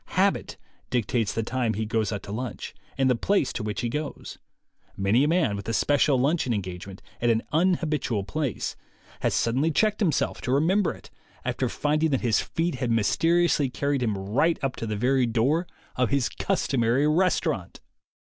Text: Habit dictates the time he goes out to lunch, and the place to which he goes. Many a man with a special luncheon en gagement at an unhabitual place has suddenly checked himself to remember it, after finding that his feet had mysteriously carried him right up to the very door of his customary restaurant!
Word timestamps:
Habit 0.17 0.57
dictates 0.89 1.31
the 1.31 1.43
time 1.43 1.75
he 1.75 1.85
goes 1.85 2.11
out 2.11 2.23
to 2.23 2.31
lunch, 2.31 2.73
and 2.97 3.07
the 3.07 3.13
place 3.13 3.53
to 3.53 3.61
which 3.61 3.81
he 3.81 3.87
goes. 3.87 4.39
Many 4.97 5.23
a 5.23 5.27
man 5.27 5.55
with 5.55 5.69
a 5.69 5.73
special 5.73 6.19
luncheon 6.19 6.55
en 6.55 6.63
gagement 6.63 7.01
at 7.21 7.29
an 7.29 7.43
unhabitual 7.53 8.23
place 8.25 8.75
has 9.19 9.35
suddenly 9.35 9.69
checked 9.69 9.99
himself 9.99 10.41
to 10.41 10.51
remember 10.51 10.91
it, 10.91 11.11
after 11.45 11.69
finding 11.69 12.09
that 12.09 12.21
his 12.21 12.39
feet 12.39 12.73
had 12.81 12.89
mysteriously 12.89 13.69
carried 13.69 14.01
him 14.01 14.17
right 14.17 14.57
up 14.63 14.75
to 14.77 14.87
the 14.87 14.95
very 14.97 15.27
door 15.27 15.67
of 15.95 16.09
his 16.09 16.29
customary 16.29 17.07
restaurant! 17.07 17.79